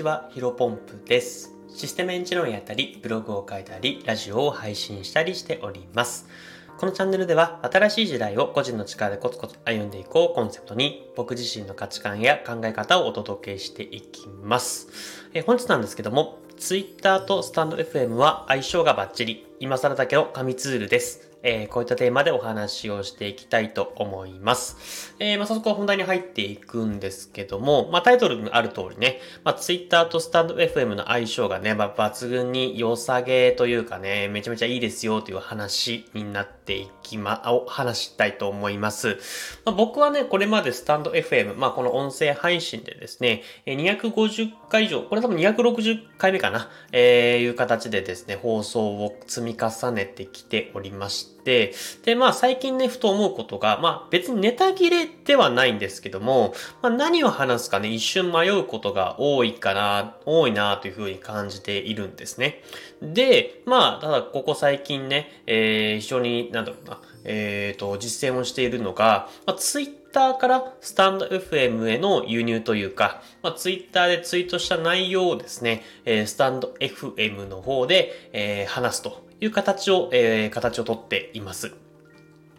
[0.00, 1.54] ちは、ヒロポンプです。
[1.68, 6.26] システムエンジニアをやったり、ブログを書いたり、ラジオを配信したりしております。
[6.78, 14.88] このチャンネルでは、新しい時代を個人の力でコツコツ歩んでいこうコンセプトに、僕自身の価値観や考え方をお届けしていきます。
[15.34, 19.46] え本日なんですけども、Twitter とスタンド FM は相性がバッチリ。
[19.60, 21.29] 今更だけの紙ツールです。
[21.42, 25.14] えー、こういったテーマでお話をしていきたいと思います。
[25.18, 39.18] えー、まあ、早速本題に入っていくんですけども、まあ、タイトルにある通りね、まあ、Twitter とスタンド FM の相性がね、まあ、抜群に良さげというかね、めちゃめちゃいいですよという話になっていきま、を話したいと思います。
[39.64, 51.74] まあ、僕はね、これまでスタンド FM、まあ、この音声配信でですね、250回以上、これ多分260回目かな、えー、いう形でですね、放送を積み重ねてきておりまして、
[52.04, 62.62] で、まあ最近ね、ふと思うことが、まあ別にネタ切れではないんですけども、まあ何を話すかね、一瞬迷うことが多いかな、多いなというふうに感じているんですね。
[63.02, 81.79] で、まあ、ただここ最近ね、えー、非常に、なんだろうな、えっ、ー、と、実践をしているのが、まあ、ツイッターからスタンド FM への輸入というか、まあ、ツイッターでツイートした内容をですね、えー、スタンド FM の方で、えー、話すという形を、えー、形をとっています。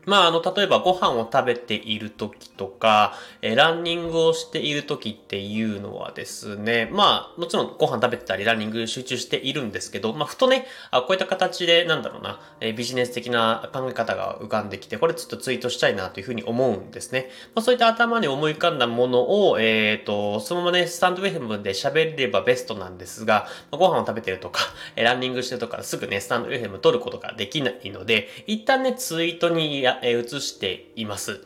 [0.06, 17.30] まあ、あの、例えばご飯を食べている時とか、えー、ランニングをしている時っていうのはですね、まあ、もちろんご飯食べてたり、ランニング集中しているんですけど、まあ、ふとね、あこういった形で、なんだろうな、えー、ビジネス的な考え方が浮かんできて、これちょっとツイートしたいなというふうに思うんですね。
[17.54, 24.62] まあ、そういった頭に思い浮かんだものを、えっ、ー、と、そのままね、スタンドウェブで喋ればベストなんですが、まあ、ご飯を食べてるとか、
[24.96, 31.42] えランニングしてるとか、すぐね、スタンドウェブ撮ることができないので、一旦ね、ツイートにや、えー、移しています。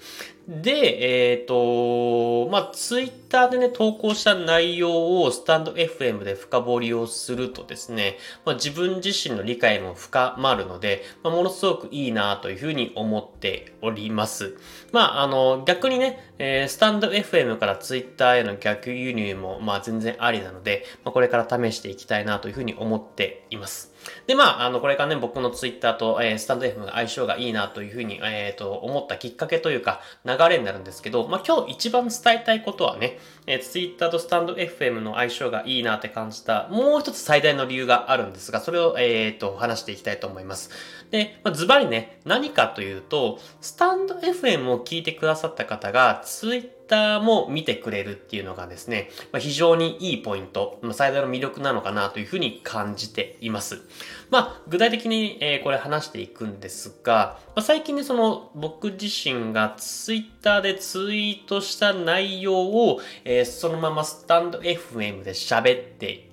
[0.48, 14.56] で、えっ、ー、と、まあ、ツイッターでね、投稿した内容をスタンド FM で深掘りをするとですね、まあ、自分自身の理解も深まるので、まあ、ものすごくいいなというふうに思っております。
[14.92, 23.95] まあ、あの、逆にね、えー、スタンド FM からツイッターへの逆輸入も、まあ、全然ありなので、まあ、これから試していきたいなというふうに思っています。
[24.28, 40.72] で、まあ、あの、これからね、僕のツイッターと、えー、スタンド FM が相性がいいなというふうに、えっ、ー、と、思ったきっかけというか、流れになるんですけど、まあ、今日一番伝えたいことはね、えー、ツイッターとスタンド FM の相性がいいなって感じた、もう一つ最大の理由があるんですが、それを、えっ、ー、と、話していきたいと思います。
[41.12, 53.82] で、まあ、ズバリね、何かというと、スタンド FM を聞いてくださった方が、ツイッターも見てくれるっていうのがですね、まあ、非常にいいポイント、まあ、最大の魅力なのかなというふうに感じています。
[54.30, 66.25] まあ、具体的に、えー、これ話していくんですが、まあ、最近ね、その僕自身がツイッターでツイートした内容を、えー、そのままスタンド FM で喋って、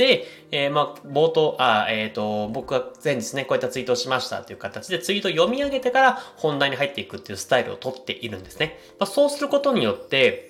[0.00, 8.78] でえー、まあ、冒頭、あ、えっ、ー、と、僕は前日ね、こういったツイートをしましたという形でツイートを読み上げてから本題に入っていくっていうスタイルをとっているんですね。
[8.98, 10.49] まあ、そうすることによって、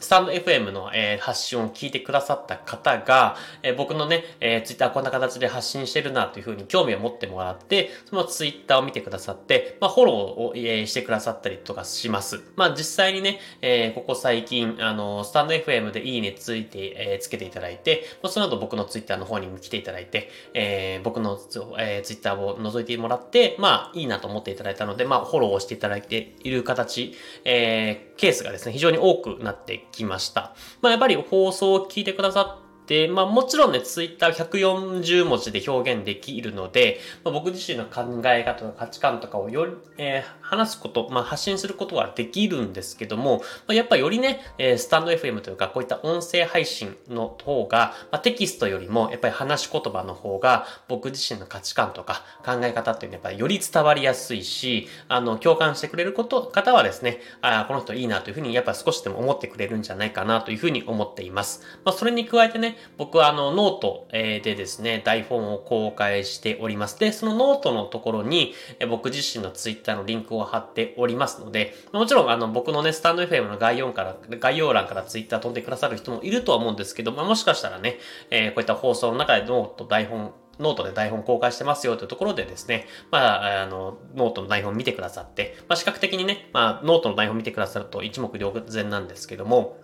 [0.00, 12.40] スタンド FM の、えー、発信を聞いてくださった方が、えー、僕のね、えー、ツイッターこんな形で発信してるなというふうに興味を持ってもらって、そのツイッターを見てくださって、まあ、フォローを、えー、してくださったりとかします。
[12.56, 21.38] まあ、実際にね、えー、ここ最近、あの、スタンド FM でいいねついて、えー、つけていただいて、まあ、その後僕のツイッターの方に来ていただいて、えー、僕の、
[21.78, 30.54] えー、ツイッターを覗いてもらって、まあ、いいなと思っていただいたので、まあ、フォローをしていただいている形、えー、ケースがですね、非常に多くなってきました。
[30.80, 61.62] まあ、やっぱり放送を聞いてくださっで、まあもちろんね、ツイッター140文字で表現できるので、まあ、僕自身の考え方とか価値観とかをより、えー、話すこと、まあ発信することはできるんですけども、まあ、やっぱよりね、えー、 stand.fm というかこういった音声配信の方が、まあ、テキストよりもやっぱり話し言葉の方が僕自身の価値観とか考え方っていうのはやっぱりより伝わりやすいし、あの、共感してくれること、方はですね、ああこの人いいなというふうにやっぱ少しでも思ってくれるんじゃないかなというふうに思っています。
[61.84, 66.98] まあそれに加えてね、僕はあの、ノートでですね、台本を公開しております。
[66.98, 68.54] で、そのノートのところに、
[68.88, 77.98] 僕自身のツイッターのリンクを貼っておりますので、もちろんあの、僕のね、 stand.fm の概要欄から、概要欄からツイッター飛んでくださる人もいるとは思うんですけど、まあ、もしかしたらね、
[78.30, 89.78] えー、こういった放送の中で note、台本、ノートで台本公開してますよというところでですね、まあ、あの、ノートの台本見てくださって、まあ、視覚的にね、まあ、ノートの台本見てくださると一目瞭然なんですけども、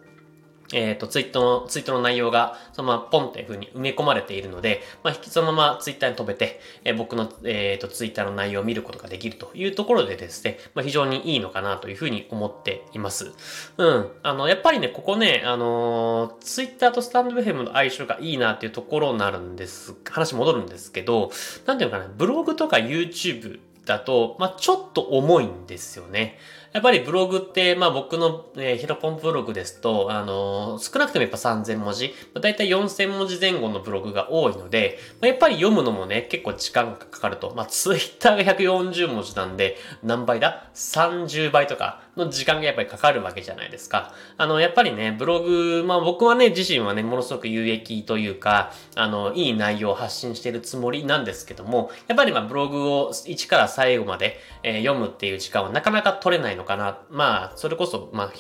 [0.75, 13.33] えっ、ー、と、ツイートの、ツイートの内容が、そのままポンっていう風に埋め込まれているので、まあ、そのままツイッターに飛べて、えー、僕の、えっ、ー、と、ツイッターの内容を見ることができるというところでですね、まあ、非常にいいのかなという風に思っています。
[13.79, 14.11] うん。
[14.23, 21.31] あの、やっぱりね、ここね、あのツイッターとスタンド FM の相性がいいなっていうところになるんです、話戻るんですけど、
[21.67, 26.39] なんていうのかな、ブログとか YouTube だと、まあ、ちょっと重いんですよね。
[26.75, 37.55] やっぱりブログって、まあ僕の、えー、ヒロポンブログですと、あのー、少なくてもやっぱ3000文字、まあ、だいたい4000文字前後のブログが多いので、まあ、やっぱり読むのもね、結構時間がかかると。
[37.55, 44.13] まあツイッターが140文字なんで、何倍だ ?30 倍とかの時間がやっぱりかかるわけじゃないですか。
[44.37, 56.99] あの、やっぱりね、ブログ、まあ僕はね、自身はね、ものすごく有益というか、あの、いい内容を発信しているつもりなんですけども、やっぱりまあブログを1から最後まで、えー、読むっていう時間はなかなか取れないののかな。
[57.11, 58.33] まあ、それこそ、まあ、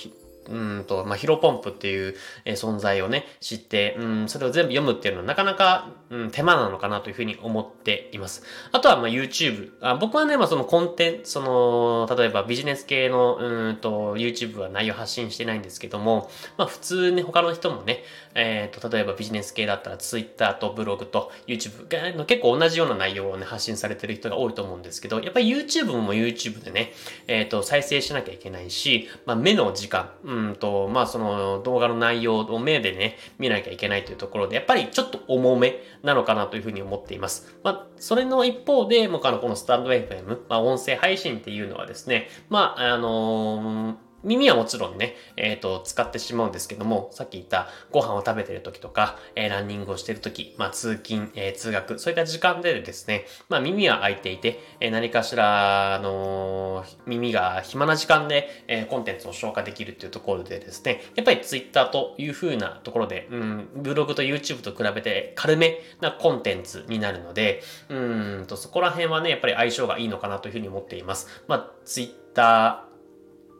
[0.48, 8.42] うんと、まあ、ヒロポンプっていう、存在をね、知って、うん、それを全部読むっていうのはなかなか、うん、手間なのかなというふうに思っています。
[8.72, 9.72] あとは、ま、YouTube。
[9.80, 18.02] あ僕はね、まあ、そのコンテンツ、その、例えばビジネス系の、うんと、YouTube は内容発信してないんですけども、まあ、普通ね、他の人もね、
[18.34, 26.92] えっ、ー、と、例えばビジネス系だったら Twitter とブログと YouTube が結構同じような内容をね、発信されてる人が多いと思うんですけど、やっぱり YouTube も YouTube でね、
[27.26, 37.56] えっ、ー、と、再生しなきゃいけないし、まあ、目の時間、ううんと、まあその動画の内容を目でね、見なきゃいけないというところで、やっぱりちょっと重めなのかなというふうに思っています。
[37.62, 71.28] まあ、それの一方で、僕はこのスタンド FM、まあ音声配信っていうのはですね、まあ、あのー耳はもちろんね、えっ、ー、と、使ってしまうんですけども、さっき言ったご飯を食べてる時とか、えー、ランニングをしてる時、まあ、通勤、えー、通学、そういった時間でですね、まあ、耳は開いていて、え何かしら、あの耳が暇な時間で、えコンテンツを消化できるっていうところでですね、やっぱり Twitter という風なところで、うん、ブログと YouTube と比べて軽めなコンテンツになるので、うんと、そこら辺はね、やっぱり相性がいいのかなというふうに思っています。
[71.46, 72.83] まあ、Twitter、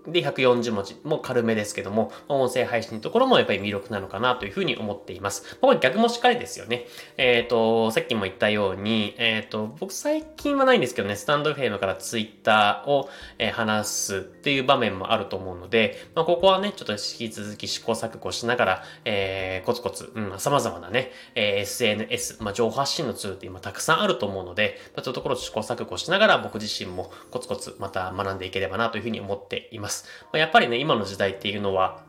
[0.06, 5.56] で、140文字も軽めですけども、音声配信のところもやっぱり魅力なのかなというふうに思っています。
[5.60, 6.86] これ逆もしっかりですよね。
[7.16, 13.08] えっ、ー、と、さっきも言ったように、えっ、ー、と、僕最近はないんですけどね、スタンドフェイムからツイッターを、
[13.38, 29.93] えー、話すっていう場面もあると思うので、まあ、ここはね、ちょっと引き続き試行錯誤しながら、えー、コツコツ、うん、様々なね、えー、SNS、まあ、情報発信のツールって今たくさんあると思うので、まあ、そういうところを試行錯誤しながら僕自身もコツコツまた学んでいければなというふうに思っています。。
[30.32, 32.02] やっぱりね、今の時代っていうのは、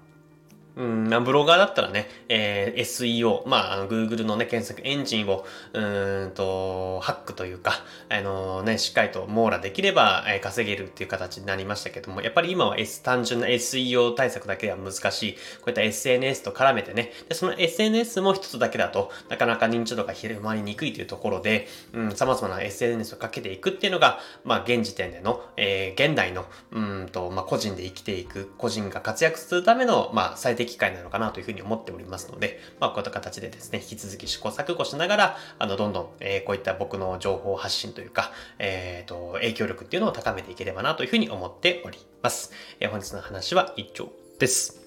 [0.75, 5.79] うん、ブロガーだったらね、えー、SEO、まあ、Google のね、検索エンジンを、う
[6.27, 7.73] んと、ハッというか、
[8.09, 42.51] あのね、しっかりと網羅できれば、えー、稼げるっていう形になりましたけども、やっぱり今は、S、単純な SEO 対策だけでは難しい、こういった SNS と絡めてね、で、その SNS も一つだけだと、なかなか認知度が広まりにくいというところで、うん、様々な SNS をかけていくっていうのが、まあ、現時点での、えー、現代の、うんと、まあ、個人で生きていく、個人が活躍するための、まあ、最適機会なのかなというふうに思っておりますので、まあ、こういった形でですね、引き続き試行錯誤しながら、あの、どんどん、えー、こういった僕の情報発信というか、えっ、ー、と、影響力っていうのを高めていければなというふうに思っております。
[42.79, 44.09] えー、本日の話は以上
[44.39, 44.81] です。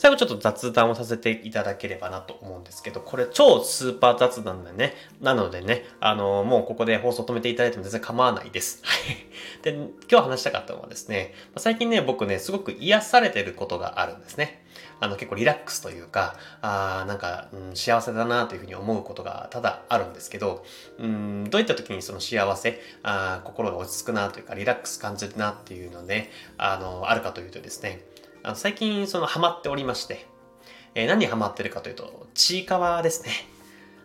[0.00, 4.94] 最後ちょっと雑談をさせていただければなと思うんですけど、これ超スーパー雑談だね。
[5.20, 8.80] なのでね、あの、もうここで放送止めていただいても全然構わないです。
[8.82, 9.16] はい。
[9.62, 9.72] で、
[10.10, 14.64] 今日話したかったのはですね、最近ね、僕ね、すごく癒されてることがあるんですね。
[15.00, 20.64] あの、結構リラックスというか、あなんか、うん、幸せだなというふうに思うことが多々あるんですけど、
[20.98, 28.00] うん、どういった時にその幸せ、あ心が落ち着くなというか、リラックス感じるなっていうのね、あの、あるかというとですね、
[28.42, 30.26] あの最近そのハマっておりまして、
[30.94, 33.30] えー、何にハマってるかというと、ちいかわですね。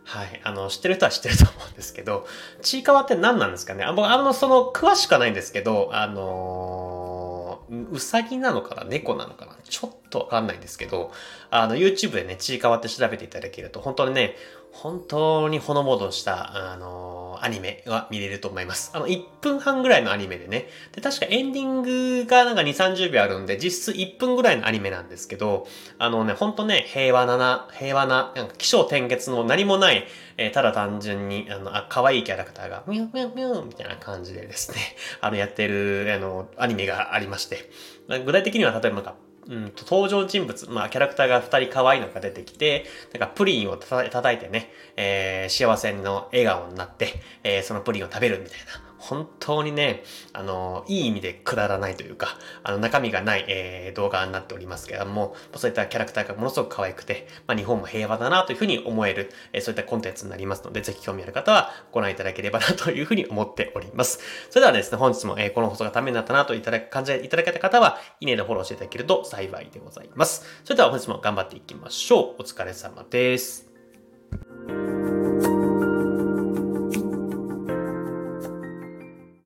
[0.04, 0.40] はい。
[0.44, 2.28] あの、知ってる人は知ってると思うんですけど、
[2.62, 8.84] ちいかわって何なんですかねあ僕、あの、その、詳しくはないんですけど、あのー、うさぎなのかな？
[8.84, 9.56] 猫なのかな？
[9.64, 11.12] ちょっとわかんないんですけど、
[11.50, 14.36] あの、YouTube でね、ちいかわって調べていただけると、本当にね、
[14.72, 18.92] 本当にほのぼのした、あのーアニメが見れると思います。
[18.94, 20.68] あの、1分半ぐらいのアニメでね。
[20.94, 30.06] で、確かエンディングがなんか2、30秒あるんで、実質1分ぐらいのアニメなんですけど、あのね、ほんとね、平和なな、平和な、なんか気象転結の何もない、
[30.38, 34.78] えー、ただ単純に、あの、あ、可愛いキャラクターが、ミュンミュンミュンみたいな感じでですね、
[35.22, 37.70] あの、やってる、あの、アニメがありまして、
[38.08, 39.16] 具体的には例えばなんか、
[39.48, 64.20] うんと、登場人物、まあ、キャラクターが二人可愛いのが出てきて、なんかプリンをたたいてね、えー、幸せの笑顔になって、えー、そのプリンを食べるみたいな、本当にね、あの、いい意味でくだらないというか、あの、中身がない、えー、動画になっておりますけれども、そういったキャラクターがものすごく可愛くて、まあ、日本も平和だなというふうに思える、えー、そういったコンテンツになりますので、ぜひ興味ある方はご覧いただければなというふうに思っております。
[64.50, 70.46] それではですね、本日も、えー、この放送がためになったなといただく感じでいただけた方は、いいねでフォローしていただけると幸いでございます。
[70.64, 72.42] それでは本日も頑張っていきましょう。
[72.42, 73.70] お疲れ様です。